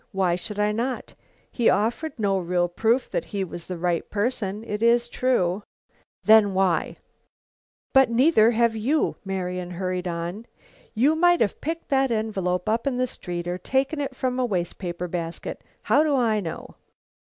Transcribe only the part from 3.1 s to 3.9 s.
that he was the